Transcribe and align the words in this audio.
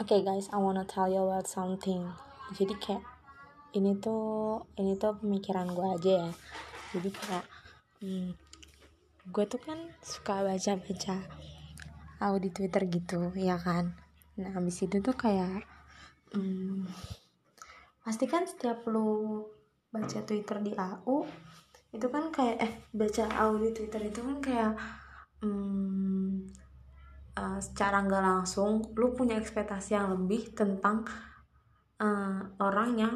Oke 0.00 0.24
guys, 0.24 0.48
I 0.48 0.56
wanna 0.56 0.88
tell 0.88 1.04
you 1.04 1.20
about 1.20 1.44
something. 1.44 2.08
Jadi 2.56 2.80
kayak 2.80 3.04
ini 3.76 3.92
tuh 4.00 4.64
ini 4.80 4.96
tuh 4.96 5.20
pemikiran 5.20 5.68
gue 5.68 5.84
aja 5.84 6.12
ya. 6.24 6.30
Jadi 6.96 7.12
kayak 7.12 7.44
hmm, 8.00 8.32
gue 9.28 9.44
tuh 9.44 9.60
kan 9.60 9.76
suka 10.00 10.48
baca-baca 10.48 11.16
au 12.24 12.34
di 12.40 12.48
Twitter 12.48 12.88
gitu, 12.88 13.36
ya 13.36 13.60
kan. 13.60 13.92
Nah 14.40 14.56
habis 14.56 14.80
itu 14.80 14.96
tuh 15.04 15.12
kayak 15.12 15.60
hmm, 16.32 16.88
pasti 18.00 18.24
kan 18.24 18.48
setiap 18.48 18.88
lu 18.88 19.44
baca 19.92 20.24
Twitter 20.24 20.56
di 20.64 20.72
AU 20.72 21.20
itu 21.92 22.06
kan 22.08 22.32
kayak 22.32 22.56
eh 22.64 22.72
baca 22.96 23.28
AU 23.44 23.60
di 23.60 23.70
Twitter 23.76 24.08
itu 24.08 24.24
kan 24.24 24.40
kayak 24.40 24.72
hmm, 25.44 25.91
uh, 27.42 27.58
secara 27.58 28.06
nggak 28.06 28.22
langsung 28.22 28.94
lu 28.94 29.18
punya 29.18 29.34
ekspektasi 29.34 29.98
yang 29.98 30.14
lebih 30.14 30.54
tentang 30.54 31.02
uh, 31.98 32.40
orang 32.62 32.90
yang 32.94 33.14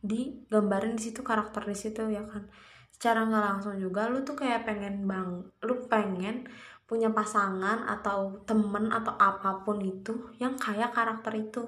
digambarin 0.00 0.96
di 0.96 1.12
situ 1.12 1.20
karakter 1.20 1.68
di 1.68 1.76
situ 1.76 2.08
ya 2.08 2.24
kan? 2.24 2.48
Secara 2.88 3.28
nggak 3.28 3.44
langsung 3.44 3.76
juga 3.76 4.08
lu 4.08 4.24
tuh 4.24 4.34
kayak 4.34 4.64
pengen 4.64 5.04
bang 5.04 5.44
lu 5.68 5.74
pengen 5.86 6.48
punya 6.88 7.08
pasangan 7.08 7.88
atau 7.88 8.42
temen 8.44 8.92
atau 8.92 9.16
apa 9.16 9.64
pun 9.64 9.80
itu 9.80 10.32
yang 10.40 10.56
kayak 10.56 10.92
karakter 10.92 11.32
itu. 11.36 11.62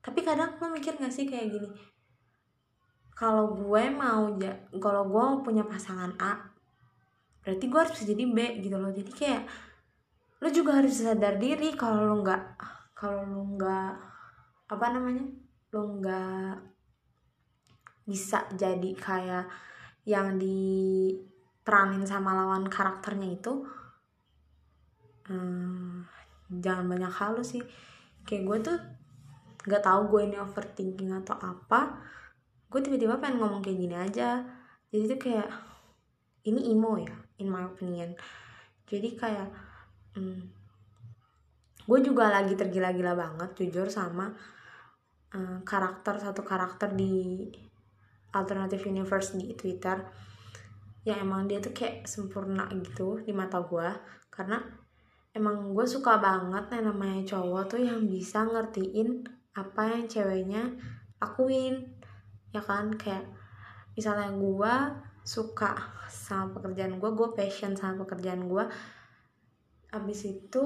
Tapi 0.00 0.24
kadang 0.24 0.56
lu 0.58 0.72
mikir 0.72 0.96
gak 0.96 1.12
sih 1.12 1.28
kayak 1.28 1.52
gini? 1.52 1.70
Kalau 3.12 3.52
gue 3.52 3.82
mau 3.92 4.32
ja 4.40 4.50
kalau 4.80 5.04
gue 5.06 5.20
mau 5.20 5.38
punya 5.44 5.62
pasangan 5.66 6.16
A 6.18 6.50
berarti 7.40 7.64
gue 7.72 7.80
harus 7.80 8.00
jadi 8.00 8.24
B 8.26 8.38
gitu 8.64 8.76
loh. 8.80 8.92
Jadi 8.92 9.12
kayak 9.12 9.44
lu 10.40 10.48
juga 10.48 10.80
harus 10.80 11.04
sadar 11.04 11.36
diri 11.36 11.76
kalau 11.76 12.08
lu 12.08 12.24
nggak 12.24 12.42
kalau 12.96 13.24
lu 13.24 13.42
nggak 13.56 13.92
apa 14.70 14.86
namanya 14.92 15.24
lu 15.76 16.00
nggak 16.00 16.56
bisa 18.08 18.48
jadi 18.56 18.90
kayak 18.96 19.46
yang 20.08 20.40
diperanin 20.40 22.02
sama 22.08 22.34
lawan 22.34 22.66
karakternya 22.66 23.36
itu 23.36 23.62
hmm, 25.30 26.02
jangan 26.58 26.90
banyak 26.90 27.12
hal 27.14 27.38
sih. 27.46 27.62
Kayak 28.26 28.42
gue 28.44 28.58
tuh 28.66 28.78
nggak 29.70 29.82
tahu 29.86 30.00
gue 30.10 30.20
ini 30.26 30.36
overthinking 30.42 31.14
atau 31.22 31.38
apa. 31.38 32.02
Gue 32.66 32.82
tiba-tiba 32.82 33.22
pengen 33.22 33.38
ngomong 33.38 33.62
kayak 33.62 33.78
gini 33.78 33.96
aja. 33.96 34.42
Jadi 34.90 35.04
tuh 35.06 35.20
kayak 35.22 35.48
ini 36.50 36.74
emo 36.74 36.98
ya 36.98 37.14
in 37.38 37.46
my 37.46 37.62
opinion. 37.62 38.18
Jadi 38.90 39.14
kayak 39.14 39.69
hmm, 40.16 40.40
gue 41.86 41.98
juga 42.06 42.30
lagi 42.30 42.54
tergila-gila 42.54 43.18
banget 43.18 43.50
jujur 43.58 43.90
sama 43.90 44.30
uh, 45.34 45.58
karakter 45.66 46.22
satu 46.22 46.42
karakter 46.46 46.94
di 46.94 47.46
alternative 48.30 48.86
universe 48.86 49.34
di 49.34 49.54
Twitter. 49.58 49.98
Yang 51.02 51.18
emang 51.24 51.48
dia 51.48 51.58
tuh 51.58 51.72
kayak 51.72 52.04
sempurna 52.06 52.68
gitu 52.76 53.18
di 53.24 53.32
mata 53.32 53.58
gue 53.64 53.88
karena 54.28 54.60
emang 55.32 55.72
gue 55.72 55.86
suka 55.88 56.20
banget 56.20 56.78
yang 56.78 56.94
namanya 56.94 57.22
cowok 57.24 57.62
tuh 57.74 57.80
yang 57.80 58.04
bisa 58.04 58.44
ngertiin 58.44 59.24
apa 59.56 59.96
yang 59.96 60.04
ceweknya 60.06 60.62
akuin 61.18 61.90
ya 62.52 62.62
kan? 62.62 62.92
Kayak 62.94 63.26
misalnya 63.96 64.30
gue 64.30 64.74
suka 65.24 65.76
sama 66.10 66.54
pekerjaan 66.56 66.98
gue 66.98 67.10
gue 67.12 67.28
passion 67.36 67.76
sama 67.76 68.02
pekerjaan 68.04 68.46
gue 68.46 68.64
abis 69.90 70.30
itu 70.30 70.64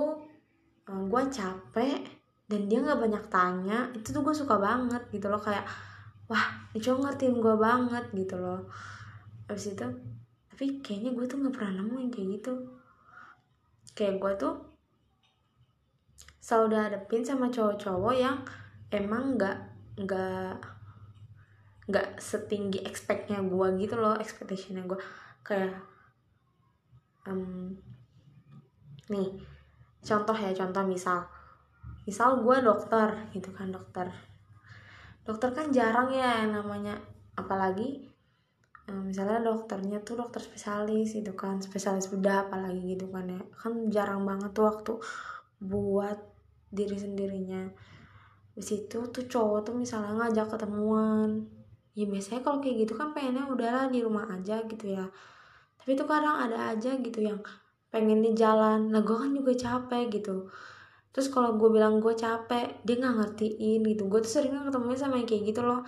uh, 0.88 1.02
gue 1.08 1.22
capek 1.32 2.00
dan 2.48 2.60
dia 2.68 2.78
nggak 2.80 3.00
banyak 3.00 3.24
tanya. 3.32 3.78
Itu 3.96 4.12
tuh 4.12 4.22
gue 4.22 4.34
suka 4.36 4.60
banget 4.60 5.02
gitu 5.10 5.26
loh 5.32 5.40
kayak 5.40 5.64
wah 6.28 6.46
ini 6.72 6.80
cowok 6.80 7.00
ngertiin 7.04 7.36
gue 7.40 7.54
banget 7.56 8.04
gitu 8.12 8.36
loh. 8.36 8.68
Abis 9.48 9.76
itu 9.76 9.86
tapi 10.54 10.78
kayaknya 10.84 11.10
gue 11.12 11.24
tuh 11.26 11.36
nggak 11.42 11.54
pernah 11.54 11.82
nemuin 11.82 12.10
kayak 12.12 12.28
gitu. 12.40 12.52
Kayak 13.96 14.14
gue 14.20 14.32
tuh 14.38 14.54
selalu 16.44 16.76
dihadapin 16.76 17.24
sama 17.24 17.48
cowok-cowok 17.48 18.14
yang 18.14 18.36
emang 18.92 19.40
nggak 19.40 19.58
nggak 20.04 20.60
nggak 21.88 22.08
setinggi 22.20 22.84
expectnya 22.84 23.40
gue 23.40 23.68
gitu 23.80 23.96
loh 23.96 24.16
expectationnya 24.16 24.84
gue 24.84 25.00
kayak 25.40 25.72
um, 27.28 27.72
nih 29.08 29.28
contoh 30.04 30.36
ya 30.36 30.52
contoh 30.52 30.84
misal. 30.84 31.24
Misal 32.04 32.44
gue 32.44 32.56
dokter 32.60 33.28
gitu 33.32 33.48
kan 33.56 33.72
dokter. 33.72 34.12
Dokter 35.24 35.56
kan 35.56 35.72
jarang 35.72 36.12
ya 36.12 36.44
namanya 36.44 37.00
apalagi 37.34 38.12
misalnya 38.84 39.40
dokternya 39.40 40.04
tuh 40.04 40.20
dokter 40.20 40.44
spesialis 40.44 41.16
gitu 41.16 41.32
kan 41.32 41.56
spesialis 41.64 42.12
bedah 42.12 42.48
apalagi 42.48 42.96
gitu 42.96 43.08
kan 43.08 43.24
ya. 43.32 43.40
Kan 43.56 43.88
jarang 43.88 44.28
banget 44.28 44.52
tuh 44.52 44.68
waktu 44.68 44.92
buat 45.64 46.20
diri 46.68 47.00
sendirinya. 47.00 47.72
Di 48.54 48.62
situ 48.62 49.08
tuh 49.08 49.24
cowok 49.24 49.72
tuh 49.72 49.74
misalnya 49.74 50.12
ngajak 50.20 50.52
ketemuan. 50.52 51.48
Ya 51.96 52.04
biasanya 52.04 52.44
kalau 52.44 52.60
kayak 52.60 52.84
gitu 52.84 52.92
kan 52.98 53.16
pengennya 53.16 53.48
udahlah 53.48 53.88
di 53.88 54.04
rumah 54.04 54.28
aja 54.28 54.60
gitu 54.68 54.92
ya. 54.92 55.08
Tapi 55.80 55.96
tuh 55.96 56.04
kadang 56.04 56.36
ada 56.36 56.76
aja 56.76 56.92
gitu 57.00 57.24
yang 57.24 57.40
pengen 57.94 58.26
di 58.26 58.34
jalan. 58.34 58.90
Nah 58.90 59.06
gue 59.06 59.14
kan 59.14 59.30
juga 59.30 59.54
capek 59.54 60.10
gitu. 60.10 60.50
Terus 61.14 61.30
kalau 61.30 61.54
gue 61.54 61.70
bilang 61.70 62.02
gue 62.02 62.10
capek 62.10 62.82
dia 62.82 62.98
nggak 62.98 63.14
ngertiin 63.22 63.86
gitu. 63.86 64.10
Gue 64.10 64.18
tuh 64.18 64.42
sering 64.42 64.50
ketemunya 64.66 64.98
sama 64.98 65.22
yang 65.22 65.30
kayak 65.30 65.54
gitu 65.54 65.62
loh. 65.62 65.86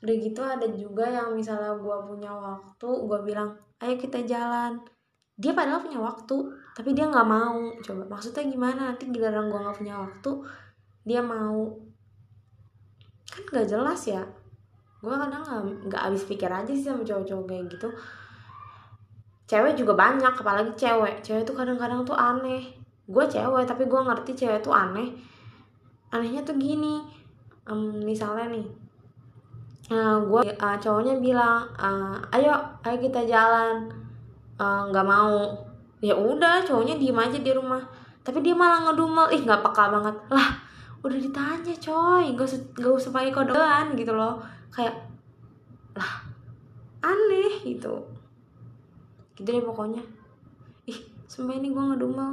Udah 0.00 0.16
gitu 0.16 0.40
ada 0.40 0.64
juga 0.72 1.04
yang 1.04 1.36
misalnya 1.36 1.76
gue 1.76 1.96
punya 2.08 2.32
waktu 2.32 2.88
gue 2.88 3.18
bilang 3.20 3.52
ayo 3.84 4.00
kita 4.00 4.24
jalan. 4.24 4.80
Dia 5.36 5.52
padahal 5.52 5.84
punya 5.84 6.00
waktu 6.00 6.36
tapi 6.72 6.96
dia 6.96 7.04
nggak 7.04 7.28
mau. 7.28 7.60
Coba 7.84 8.08
maksudnya 8.08 8.48
gimana? 8.48 8.96
Nanti 8.96 9.12
giliran 9.12 9.52
gue 9.52 9.60
nggak 9.60 9.76
punya 9.76 9.94
waktu 10.00 10.30
dia 11.04 11.20
mau. 11.20 11.76
Kan 13.28 13.44
nggak 13.52 13.68
jelas 13.68 14.00
ya. 14.08 14.24
Gue 15.04 15.12
kadang 15.12 15.44
nggak 15.44 15.92
nggak 15.92 16.02
habis 16.08 16.24
pikir 16.24 16.48
aja 16.48 16.72
sih 16.72 16.88
sama 16.88 17.04
cowok-cowok 17.04 17.44
kayak 17.44 17.68
gitu 17.76 17.92
cewek 19.46 19.78
juga 19.78 19.94
banyak 19.94 20.34
apalagi 20.34 20.74
cewek. 20.74 21.22
Cewek 21.22 21.46
tuh 21.46 21.54
kadang-kadang 21.54 22.02
tuh 22.02 22.18
aneh. 22.18 22.66
Gue 23.06 23.24
cewek 23.26 23.62
tapi 23.66 23.86
gue 23.86 24.00
ngerti 24.02 24.34
cewek 24.34 24.60
tuh 24.60 24.74
aneh. 24.74 25.14
Anehnya 26.10 26.42
tuh 26.42 26.58
gini 26.58 27.02
um, 27.66 28.02
misalnya 28.02 28.50
nih 28.50 28.66
uh, 29.90 30.18
gue 30.22 30.42
uh, 30.54 30.76
cowoknya 30.78 31.18
bilang 31.22 31.66
uh, 31.78 32.18
ayo 32.34 32.54
ayo 32.82 32.96
kita 32.98 33.22
jalan. 33.22 33.86
Nggak 34.58 35.06
uh, 35.06 35.10
mau. 35.10 35.38
Ya 36.02 36.12
udah 36.12 36.66
cowoknya 36.66 36.98
diem 36.98 37.16
aja 37.16 37.38
di 37.38 37.50
rumah. 37.54 37.80
Tapi 38.26 38.42
dia 38.42 38.58
malah 38.58 38.90
ngedumel. 38.90 39.30
Ih 39.30 39.46
nggak 39.46 39.62
peka 39.62 39.94
banget. 39.94 40.16
Lah 40.34 40.50
udah 41.06 41.18
ditanya 41.22 41.74
coy. 41.78 42.34
Gak 42.34 42.46
usah 42.50 42.60
gak 42.74 42.94
usah 42.98 43.10
pakai 43.14 43.30
kodean 43.30 43.94
gitu 43.94 44.10
loh. 44.10 44.42
Kayak 44.74 45.06
lah 45.94 46.26
aneh 47.06 47.62
gitu 47.62 48.15
gitu 49.36 49.46
deh 49.46 49.62
pokoknya. 49.62 50.02
Ih 50.88 50.98
sumpah 51.28 51.54
ini 51.54 51.70
gue 51.70 51.84
ngedumel. 51.84 52.32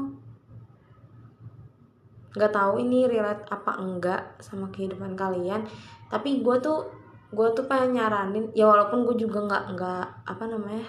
Nggak 2.33 2.53
tahu 2.55 2.81
ini 2.81 3.05
relate 3.05 3.45
apa 3.53 3.77
enggak 3.77 4.41
sama 4.41 4.73
kehidupan 4.73 5.13
kalian 5.13 5.67
tapi 6.13 6.45
gue 6.45 6.55
tuh 6.61 6.85
gue 7.33 7.47
tuh 7.57 7.65
pengen 7.65 7.97
nyaranin 7.97 8.45
ya 8.53 8.69
walaupun 8.69 9.01
gue 9.09 9.25
juga 9.25 9.41
nggak 9.41 9.63
nggak 9.73 10.05
apa 10.29 10.43
namanya 10.45 10.85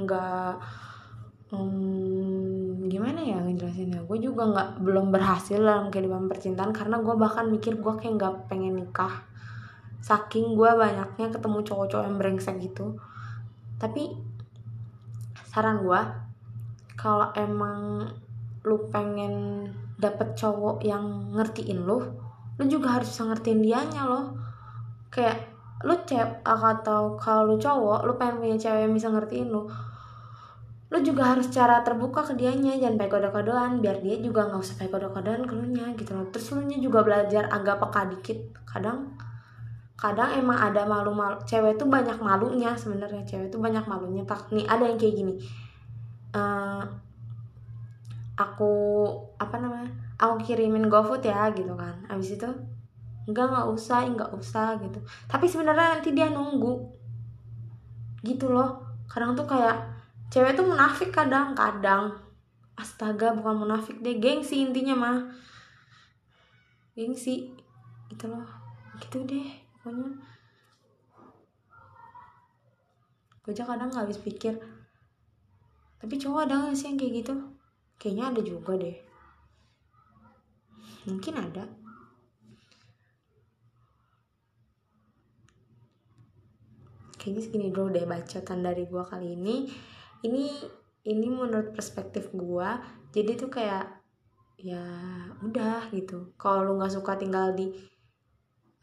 nggak 0.00 0.52
hmm, 1.52 2.88
gimana 2.88 3.20
ya 3.20 3.44
ngejelasinnya 3.44 4.00
gue 4.08 4.18
juga 4.24 4.48
nggak 4.48 4.68
belum 4.80 5.12
berhasil 5.12 5.60
dalam 5.60 5.92
kehidupan 5.92 6.32
percintaan 6.32 6.72
karena 6.72 7.04
gue 7.04 7.14
bahkan 7.20 7.52
mikir 7.52 7.76
gue 7.76 7.92
kayak 8.00 8.16
nggak 8.16 8.34
pengen 8.48 8.80
nikah. 8.80 9.28
Saking 10.00 10.56
gue 10.56 10.70
banyaknya 10.72 11.28
ketemu 11.28 11.60
cowok-cowok 11.60 12.04
yang 12.08 12.16
brengsek 12.16 12.56
gitu. 12.64 12.96
Tapi 13.76 14.16
saran 15.50 15.82
gue 15.82 16.00
kalau 16.94 17.34
emang 17.34 18.06
lu 18.62 18.86
pengen 18.94 19.66
dapet 19.98 20.38
cowok 20.38 20.78
yang 20.86 21.34
ngertiin 21.34 21.82
lu 21.82 21.98
lu 22.60 22.64
juga 22.68 23.00
harus 23.00 23.08
bisa 23.08 23.24
ngertiin 23.24 23.60
dianya 23.64 24.04
loh. 24.04 24.36
Kayak 25.08 25.48
lu 25.80 25.96
cewek 26.04 26.44
atau 26.44 27.16
kalau 27.16 27.42
lu 27.48 27.56
cowok 27.56 28.04
lu 28.04 28.12
pengen 28.20 28.36
punya 28.44 28.56
cewek 28.60 28.84
yang 28.84 28.92
bisa 28.92 29.08
ngertiin 29.08 29.48
lu 29.48 29.64
lu 30.90 30.98
juga 31.06 31.32
harus 31.32 31.46
cara 31.54 31.86
terbuka 31.86 32.26
ke 32.26 32.34
dianya 32.34 32.74
jangan 32.74 32.98
pakai 32.98 33.10
kode-kodean 33.22 33.78
biar 33.78 34.02
dia 34.02 34.18
juga 34.18 34.50
nggak 34.50 34.58
usah 34.58 34.74
pakai 34.74 34.90
kode-kodean 34.90 35.42
ke 35.46 35.54
lu 35.54 35.66
nya 35.70 35.86
gitu 35.94 36.12
loh. 36.12 36.26
Terus 36.28 36.46
lu 36.52 36.66
nya 36.66 36.78
juga 36.82 37.00
belajar 37.06 37.46
agak 37.48 37.78
peka 37.80 38.02
dikit 38.12 38.38
kadang 38.66 39.14
kadang 40.00 40.32
emang 40.32 40.56
ada 40.56 40.88
malu-malu 40.88 41.36
cewek 41.44 41.76
tuh 41.76 41.84
banyak 41.84 42.16
malunya 42.24 42.72
sebenarnya 42.72 43.20
cewek 43.28 43.52
tuh 43.52 43.60
banyak 43.60 43.84
malunya. 43.84 44.24
Tak 44.24 44.48
nih 44.48 44.64
ada 44.64 44.88
yang 44.88 44.96
kayak 44.96 45.12
gini. 45.12 45.36
Uh, 46.32 46.80
aku 48.40 48.72
apa 49.36 49.60
namanya 49.60 49.92
aku 50.16 50.40
kirimin 50.48 50.88
GoFood 50.88 51.20
ya 51.20 51.52
gitu 51.52 51.76
kan. 51.76 52.00
Abis 52.08 52.40
itu 52.40 52.48
enggak 53.28 53.52
nggak 53.52 53.68
usah 53.68 54.08
nggak 54.08 54.32
usah 54.32 54.80
gitu. 54.80 55.04
Tapi 55.28 55.44
sebenarnya 55.44 56.00
nanti 56.00 56.16
dia 56.16 56.32
nunggu. 56.32 56.80
Gitu 58.24 58.48
loh. 58.48 58.80
Kadang 59.04 59.36
tuh 59.36 59.44
kayak 59.44 59.84
cewek 60.32 60.56
tuh 60.56 60.64
munafik 60.64 61.12
kadang-kadang 61.12 62.16
astaga 62.72 63.36
bukan 63.36 63.68
munafik 63.68 64.00
deh 64.00 64.16
gengsi 64.16 64.64
intinya 64.64 64.96
mah. 64.96 65.18
Gengsi 66.96 67.52
gitu 68.08 68.32
loh. 68.32 68.48
Gitu 68.96 69.28
deh 69.28 69.69
pokoknya 69.80 70.12
gue 73.40 73.52
aja 73.56 73.64
kadang 73.64 73.88
gak 73.88 74.04
habis 74.04 74.20
pikir. 74.20 74.60
Tapi 76.00 76.14
cowok 76.20 76.44
ada 76.44 76.68
gak 76.68 76.76
sih 76.76 76.92
yang 76.92 77.00
kayak 77.00 77.14
gitu? 77.24 77.34
Kayaknya 77.96 78.24
ada 78.28 78.40
juga 78.44 78.72
deh. 78.76 78.96
Mungkin 81.08 81.34
ada. 81.40 81.64
Kayaknya 87.16 87.40
segini 87.40 87.68
dulu 87.72 87.92
deh 87.96 88.04
bacotan 88.04 88.60
dari 88.60 88.84
gue 88.84 89.02
kali 89.04 89.32
ini. 89.32 89.68
Ini 90.20 90.44
ini 91.08 91.26
menurut 91.32 91.72
perspektif 91.72 92.28
gue 92.36 92.68
jadi 93.16 93.32
tuh 93.40 93.48
kayak 93.48 93.88
ya 94.60 94.84
udah 95.40 95.88
gitu. 95.96 96.36
Kalau 96.36 96.68
lu 96.68 96.76
nggak 96.76 96.92
suka 96.92 97.16
tinggal 97.16 97.56
di 97.56 97.72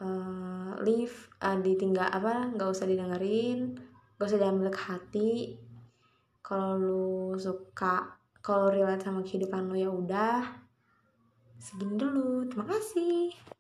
uh, 0.02 0.74
leave 0.86 1.30
uh, 1.42 1.58
ditinggal 1.58 2.08
apa 2.08 2.54
nggak 2.54 2.70
usah 2.70 2.86
didengerin 2.86 3.78
gak 4.18 4.34
usah 4.34 4.42
diambil 4.42 4.70
ke 4.74 4.82
hati. 4.82 5.32
Kalau 6.42 6.74
lu 6.80 7.38
suka 7.38 8.18
kalau 8.42 8.74
relate 8.74 9.06
sama 9.06 9.22
kehidupan 9.22 9.70
lu 9.70 9.78
ya 9.78 9.94
udah 9.94 10.42
segini 11.62 12.02
dulu. 12.02 12.50
Terima 12.50 12.66
kasih 12.66 13.57